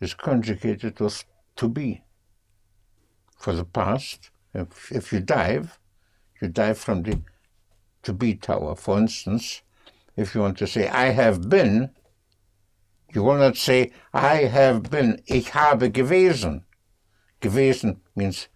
[0.00, 1.24] is conjugated with
[1.56, 2.02] to be.
[3.38, 5.78] For the past, if, if you dive,
[6.40, 7.22] you dive from the
[8.02, 8.74] to be tower.
[8.74, 9.62] For instance,
[10.16, 11.90] if you want to say, I have been,
[13.12, 16.64] you will not say, I have been, ich habe gewesen.
[17.40, 18.48] Gewesen means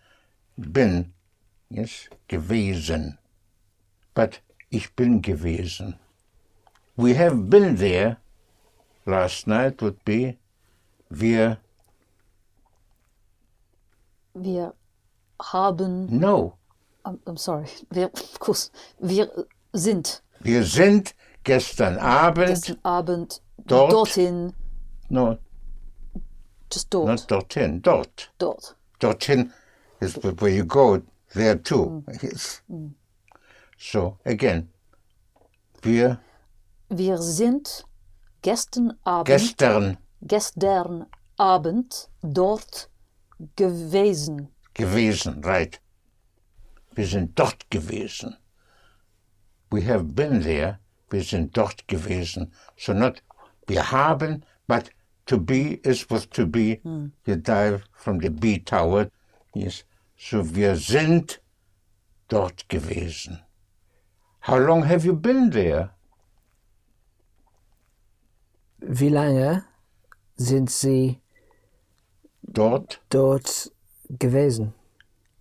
[0.58, 1.12] been,
[1.70, 3.18] yes, gewesen.
[4.14, 4.40] But
[4.70, 5.98] ich bin gewesen.
[6.96, 8.18] We have been there.
[9.04, 10.38] Last night would be,
[11.10, 11.58] wir,
[14.38, 14.74] Wir
[15.40, 16.58] haben, no,
[17.04, 19.30] I'm, I'm sorry, wir, of course, wir
[19.72, 20.22] sind.
[20.40, 21.14] Wir sind
[21.46, 23.90] gestern Abend, gestern Abend Dort.
[23.92, 24.52] dorthin,
[25.08, 25.38] no,
[26.70, 28.30] just dort, not dorthin, dort.
[28.38, 28.74] dort.
[29.00, 29.52] Dorthin
[30.00, 31.02] is where you go,
[31.34, 32.02] there too.
[32.22, 32.62] Yes.
[33.78, 34.68] So, again,
[35.82, 36.18] wir
[36.88, 37.84] Wir sind
[38.42, 41.06] gestern Abend, gestern gestern
[41.38, 42.88] Abend dort
[43.56, 44.48] gewesen.
[44.74, 45.80] gewesen, right?
[46.94, 48.36] Wir sind dort gewesen.
[49.70, 50.78] We have been there.
[51.10, 52.52] Wir sind dort gewesen.
[52.76, 53.22] So not
[53.66, 54.90] wir haben, but
[55.26, 56.80] to be is with to be.
[57.26, 59.10] You dive from the B tower.
[59.54, 59.84] Yes.
[60.16, 61.40] So wir sind
[62.28, 63.40] dort gewesen.
[64.40, 65.90] How long have you been there?
[68.78, 69.64] Wie lange
[70.36, 71.20] sind Sie
[72.42, 73.72] Dort dort
[74.08, 74.72] gewesen?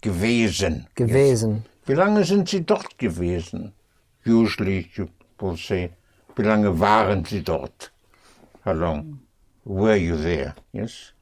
[0.01, 0.87] gewesen.
[0.95, 1.65] Gewesen.
[1.85, 3.73] Wie lange sind Sie dort gewesen?
[4.25, 5.07] Usually you
[5.39, 5.91] will say,
[6.35, 7.89] wie lange waren Sie dort?
[8.63, 9.19] How long
[9.63, 10.55] were you there?
[10.71, 11.13] Yes.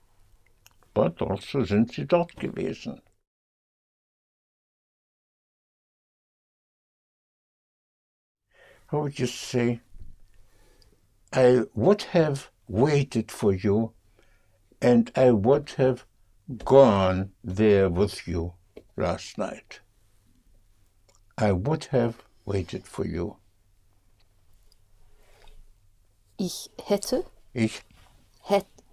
[0.93, 3.01] But also sind Sie dort gewesen.
[8.87, 9.81] How would you say,
[11.31, 13.93] I would have waited for you
[14.81, 16.05] and I would have
[16.65, 18.53] gone there with you
[18.97, 19.79] last night.
[21.37, 23.37] I would have waited for you.
[26.37, 27.81] Ich hätte, Ich,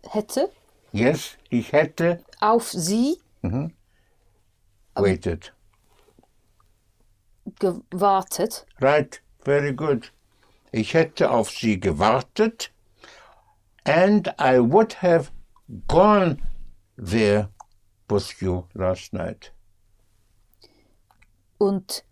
[0.02, 0.50] hätte
[0.92, 3.18] yes, ich hätte auf sie
[4.94, 5.52] waited.
[7.58, 8.66] gewartet.
[8.80, 10.12] Right, very good.
[10.72, 12.70] Ich hätte auf sie gewartet
[13.84, 15.30] and I would have
[15.88, 16.36] gone
[16.96, 17.48] there
[18.08, 19.52] with you last night.
[21.58, 22.04] Und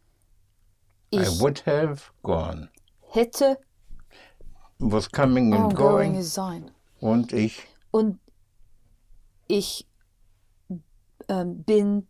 [1.13, 2.69] I ich would have gone.
[3.11, 3.59] hätte
[4.81, 6.23] Was coming and oh, ongoing going.
[6.23, 6.71] sein.
[7.01, 8.19] Und ich, Und
[9.49, 9.87] ich
[11.29, 12.07] ähm, bin,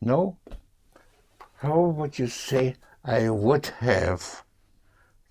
[0.00, 0.36] no.
[1.62, 4.44] How would you say I would have?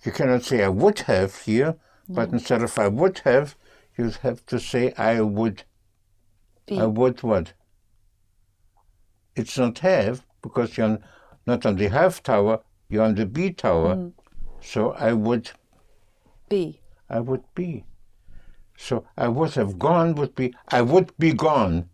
[0.03, 1.75] You cannot say I would have here,
[2.09, 3.55] but instead of I would have,
[3.97, 5.63] you have to say I would.
[6.65, 7.53] be, I would what?
[9.35, 10.99] It's not have because you're
[11.45, 13.95] not on the half tower, you're on the B tower.
[13.95, 14.13] Mm.
[14.61, 15.51] So I would
[16.49, 16.80] be.
[17.11, 17.83] I would be.
[18.77, 21.89] So I would have gone would be I would be gone.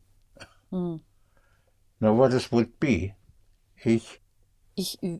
[0.69, 0.97] Hmm.
[1.99, 3.15] Now what is would be?
[3.83, 4.19] Ich
[4.75, 5.19] Ich äh,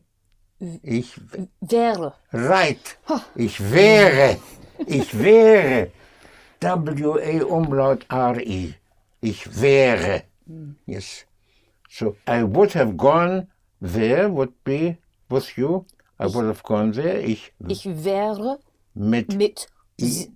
[0.60, 1.18] äh, ich
[1.60, 2.14] wäre.
[2.32, 2.96] right.
[3.34, 4.38] Ich wäre.
[4.86, 5.90] Ich wäre.
[6.60, 8.74] W A Umlaut R E.
[9.20, 10.22] Ich wäre.
[10.46, 10.76] Hmm.
[10.86, 11.26] Yes.
[11.90, 13.48] So I would have gone
[13.82, 15.86] there would be with you.
[16.20, 17.20] I would have gone there.
[17.20, 18.58] Ich Ich wäre
[18.94, 19.68] mit mit,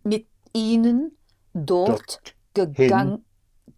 [0.05, 1.17] mit ihnen
[1.55, 3.25] dort gegangen,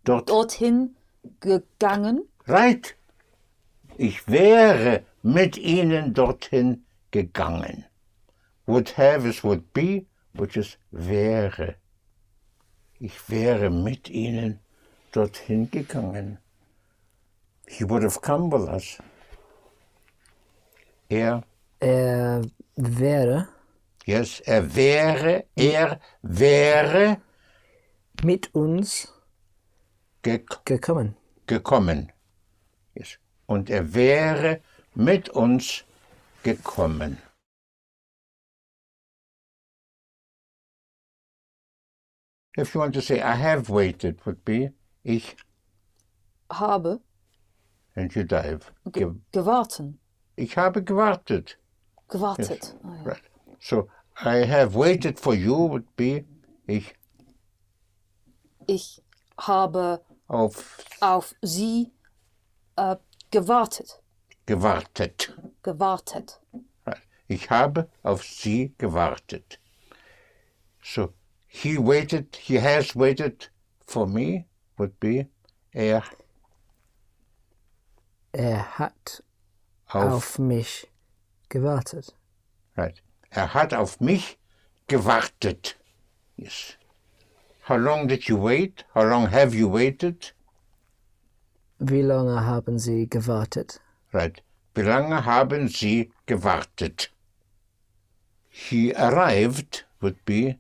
[0.05, 0.97] dort dorthin
[1.41, 2.29] gegangen.
[2.47, 2.97] Right.
[3.97, 7.85] Ich wäre mit ihnen dorthin gegangen.
[8.67, 11.77] Would have is would be, which is wäre.
[12.99, 14.61] Ich wäre mit ihnen
[15.13, 16.39] dorthin gegangen.
[17.67, 18.99] He would have come with us.
[21.09, 21.43] Er,
[21.81, 22.43] Er
[22.77, 23.49] wäre
[24.07, 27.21] yes, er wäre, er wäre
[28.23, 29.09] mit uns
[30.23, 31.17] ge gekommen.
[31.47, 32.13] gekommen.
[32.95, 33.19] Yes.
[33.47, 34.61] Und er wäre
[34.95, 35.85] mit uns
[36.43, 37.19] gekommen.
[42.57, 45.37] If you want to say I have waited would be ich
[46.53, 47.01] Habe
[47.97, 48.61] and you dive.
[48.93, 49.99] ge Ge gewarten.
[50.37, 51.59] ich habe gewartet.
[52.09, 52.77] Gewartet.
[52.85, 53.03] Ah, ja.
[53.03, 53.23] Right.
[53.65, 53.89] So
[54.23, 56.25] I have waited for you would be
[56.67, 56.95] ich
[58.67, 59.03] Ich
[59.39, 61.91] habe auf auf sie
[62.77, 62.97] äh,
[63.31, 64.03] gewartet.
[64.45, 65.33] gewartet.
[65.63, 66.41] Gewartet.
[67.27, 69.59] Ich habe auf sie gewartet.
[70.83, 71.15] So
[71.47, 73.51] he waited, he has waited
[73.87, 74.45] for me
[74.77, 75.27] would be
[75.73, 76.03] er
[78.33, 79.23] Er hat
[79.87, 80.87] auf, auf mich
[81.49, 82.15] gewartet.
[82.77, 83.04] right.
[83.35, 84.39] Er hat auf mich
[84.87, 85.77] gewartet.
[86.37, 86.77] Yes.
[87.69, 88.85] How long did you wait?
[88.95, 90.33] How long have you waited?
[91.81, 93.81] Wie lange haben Sie gewartet?
[94.13, 94.41] Right.
[94.75, 97.11] Wie lange haben Sie gewartet?
[98.49, 100.59] He arrived would be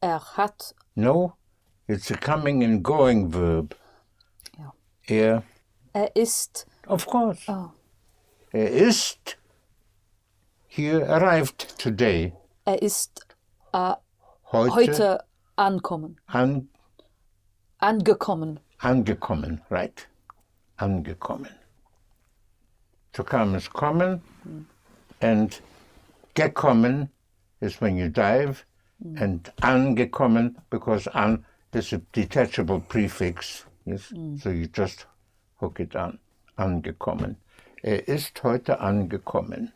[0.00, 1.34] Er hat no.
[1.88, 3.74] It's a coming and going verb.
[4.56, 4.72] Ja.
[5.08, 5.42] Er
[5.92, 7.42] er ist Of course.
[7.50, 7.70] oh,
[8.52, 9.36] Er ist.
[10.76, 12.32] He arrived today.
[12.64, 13.24] Er ist
[13.72, 13.94] äh,
[14.50, 16.16] Heute, heute ankommen.
[16.26, 16.68] an,
[17.78, 18.58] Angekommen.
[18.80, 20.08] angekommen, right?
[20.76, 21.50] Angekommen.
[23.12, 24.20] To come is kommen,
[25.20, 25.60] and
[26.34, 27.08] gekommen
[27.60, 28.64] is when you dive,
[29.16, 33.64] and angekommen because an is a detachable prefix.
[33.84, 35.06] Yes, so you just
[35.60, 36.18] hook it on.
[36.58, 37.36] Angekommen.
[37.84, 39.72] Er ist heute angekommen.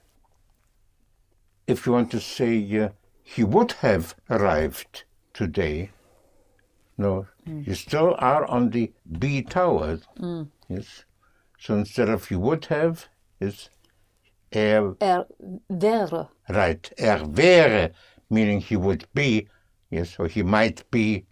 [1.69, 2.89] If you want to say uh,
[3.23, 5.05] he would have arrived
[5.35, 5.91] today,
[6.97, 9.99] no, you still are on the B tower.
[10.69, 11.05] Yes.
[11.59, 13.09] So instead of you would have,
[13.39, 13.69] is
[14.51, 15.27] er Er
[15.71, 16.29] wäre.
[16.49, 16.91] right.
[16.99, 17.93] Er wäre,
[18.31, 19.47] meaning he would be.
[19.91, 21.27] Yes, or he might be.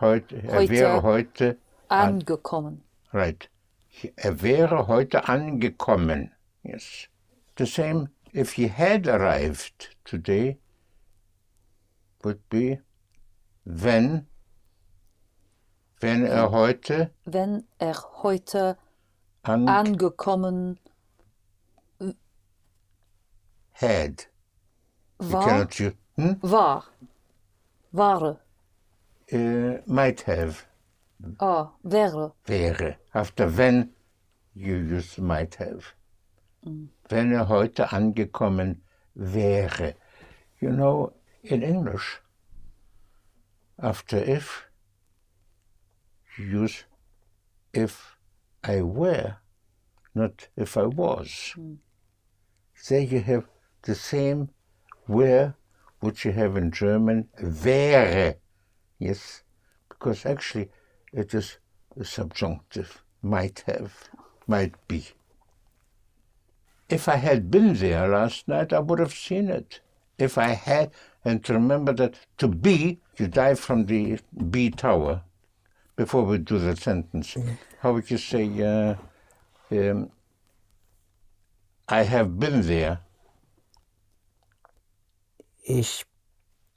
[0.00, 0.68] Heute, er Heute.
[0.68, 1.56] wäre heute.
[1.90, 2.80] Angekommen.
[3.12, 3.48] Right.
[4.16, 6.30] Er wäre heute angekommen.
[6.64, 7.06] Yes.
[7.56, 10.58] The same if he had arrived today
[12.22, 12.80] would be
[13.64, 14.26] wenn
[16.00, 18.76] wenn er heute Wenn er heute
[19.42, 20.78] an angekommen
[23.72, 24.26] had.
[25.20, 25.44] You war.
[25.44, 26.32] cannot use hmm?
[26.42, 26.84] War.
[27.92, 28.38] Ware.
[29.32, 30.66] uh, might have
[31.40, 32.32] Ah, wäre.
[32.46, 32.96] wäre.
[33.14, 33.90] After when
[34.54, 35.94] you use might have.
[37.08, 38.82] Wenn er heute angekommen
[39.14, 39.94] wäre.
[40.60, 42.20] You know, in English,
[43.78, 44.68] after if,
[46.36, 46.84] use
[47.72, 48.16] if
[48.64, 49.36] I were,
[50.14, 51.54] not if I was.
[52.88, 53.44] There you have
[53.82, 54.50] the same
[55.06, 55.54] were
[56.00, 58.36] which you have in German, wäre.
[58.98, 59.42] Yes,
[59.88, 60.70] because actually
[61.12, 61.58] it is
[61.98, 64.08] a subjunctive, might have,
[64.46, 65.06] might be.
[66.88, 69.80] If I had been there last night, I would have seen it.
[70.16, 70.90] If I had,
[71.24, 74.18] and to remember that to be, you dive from the
[74.50, 75.22] B tower
[75.96, 77.36] before we do the sentence.
[77.80, 78.94] How would you say, uh,
[79.70, 80.10] um,
[81.88, 83.00] I have been there,
[85.64, 86.04] Ich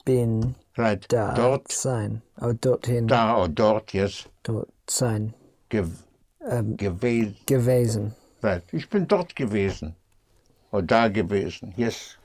[0.04, 1.08] bin right?
[1.08, 2.20] da Dort, sein.
[2.40, 5.32] Oh, dorthin, da or dort, yes, dort sein.
[5.70, 5.90] gew
[6.44, 7.36] Ähm, gewesen.
[7.46, 8.14] gewesen.
[8.42, 8.62] Right.
[8.72, 9.94] Ich bin dort gewesen.
[10.72, 11.72] Oder da gewesen.
[11.76, 12.18] Yes.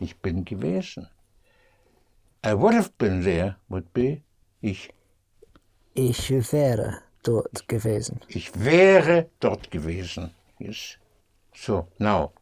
[0.00, 1.08] Ich bin gewesen.
[2.44, 4.22] I would have been there would be
[4.60, 4.90] ich,
[5.94, 8.20] Ich wäre dort gewesen.
[8.28, 10.34] ich wäre dort gewesen.
[10.58, 10.98] Yes.
[11.54, 12.32] So, now,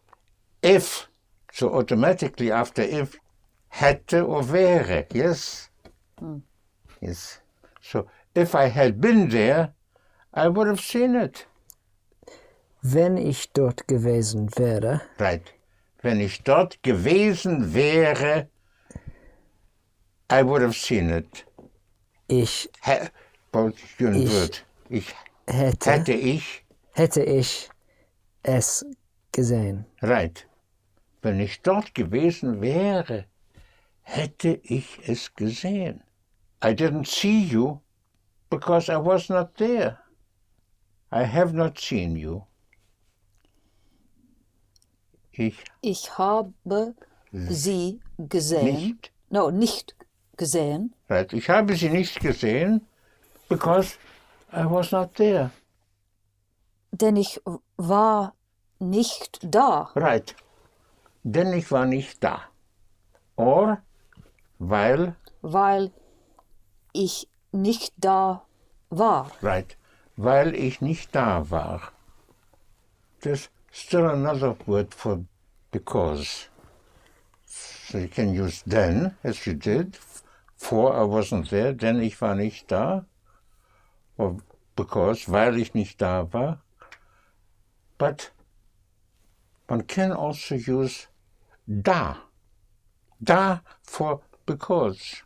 [0.63, 1.09] if,
[1.53, 3.19] so automatically after if,
[3.69, 5.07] hätte or wäre.
[5.13, 5.69] Yes.
[6.19, 6.43] Hm.
[7.01, 7.41] Yes.
[7.83, 9.75] So, if I had been there,
[10.33, 11.47] I would have seen it.
[12.83, 15.53] Wenn ich dort gewesen wäre, Right.
[16.03, 18.49] Wenn ich dort gewesen wäre,
[20.33, 21.45] I would have seen it.
[22.29, 22.71] ich
[23.99, 24.65] schön Ich- wird.
[24.89, 25.15] Ich
[25.47, 26.65] hätte, hätte ich,
[26.95, 27.69] hätte ich
[28.43, 28.87] es
[29.33, 29.85] gesehen.
[30.03, 30.47] right.
[31.23, 33.27] Wenn ich dort gewesen wäre,
[34.03, 36.03] hätte ich es gesehen.
[36.65, 37.81] I didn't see you
[38.49, 39.99] because I was not there.
[41.13, 42.43] I have not seen you.
[45.41, 46.53] Ich Ich habe
[47.33, 48.75] sie gesehen.
[48.75, 49.13] nicht.
[49.31, 49.95] No, nicht
[50.37, 50.95] gesehen.
[51.09, 51.33] Right.
[51.33, 52.87] Ich habe sie nicht gesehen
[53.49, 53.97] because
[54.53, 55.51] I was not there.
[56.93, 57.41] Denn ich
[57.77, 58.35] war
[58.81, 59.91] nicht da.
[59.95, 60.35] Right.
[61.23, 62.43] Denn ich war nicht da.
[63.37, 63.79] Or
[64.59, 65.91] weil, Weil
[66.93, 68.43] ich nicht da
[68.91, 69.31] war.
[69.43, 69.77] right,
[70.17, 71.81] weil ich nicht da war.
[73.23, 75.25] There's still another word for
[75.71, 76.49] because.
[77.45, 79.99] So you can use then, as you did,
[80.57, 83.05] for I wasn't there, denn ich war nicht da.
[84.17, 84.37] Or
[84.77, 86.63] because, weil ich nicht da war.
[87.99, 88.31] But
[89.67, 91.09] one can also use
[91.67, 92.17] da.
[93.23, 95.23] Da for because.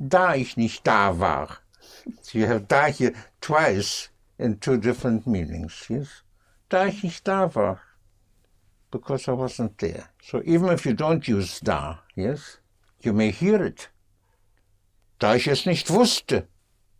[0.00, 1.58] Da ich nicht da war.
[2.22, 6.22] So you have da here twice in two different meanings, yes?
[6.68, 7.80] Da ich nicht da war.
[8.94, 10.08] Because I wasn't there.
[10.22, 12.58] So even if you don't use da, yes,
[13.02, 13.88] you may hear it.
[15.18, 16.46] Da ich es nicht wusste.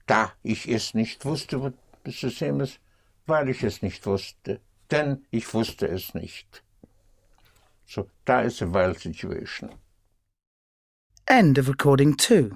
[0.09, 1.57] Da ich es nicht wusste,
[2.03, 2.79] be the same as
[3.29, 4.59] weil ich es nicht wusste.
[4.91, 6.65] Denn ich wusste es nicht.
[7.87, 9.71] So da is a while situation.
[11.29, 12.51] End of recording 2.